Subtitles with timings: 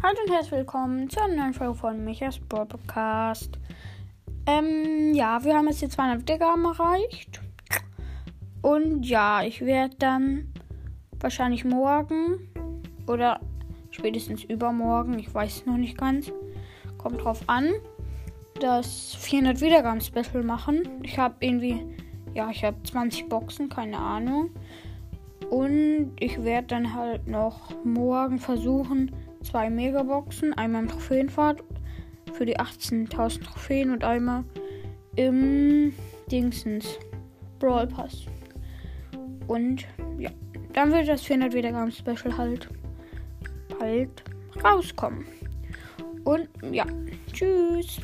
[0.00, 3.58] Hallo und herzlich willkommen zu einer neuen Folge von Michaels Brawl Podcast.
[4.46, 7.40] Ähm, ja, wir haben jetzt die 200 Wiedergaben erreicht.
[8.62, 10.54] Und ja, ich werde dann
[11.18, 12.48] wahrscheinlich morgen
[13.08, 13.40] oder
[13.90, 16.32] spätestens übermorgen, ich weiß es noch nicht ganz,
[16.96, 17.68] kommt drauf an,
[18.60, 20.88] das 400 Wiedergaben Special machen.
[21.02, 21.84] Ich habe irgendwie,
[22.34, 24.50] ja, ich habe 20 Boxen, keine Ahnung.
[25.50, 31.62] Und ich werde dann halt noch morgen versuchen, zwei Megaboxen, einmal im Trophäenfahrt
[32.32, 34.44] für die 18.000 Trophäen und einmal
[35.16, 35.92] im
[36.30, 36.98] Dingsens
[37.58, 38.26] Brawl Pass.
[39.46, 39.86] Und
[40.18, 40.30] ja,
[40.74, 42.68] dann wird das 400 Wiedergaben Special halt
[43.78, 44.22] bald
[44.62, 45.24] rauskommen.
[46.24, 46.84] Und ja,
[47.32, 48.00] tschüss.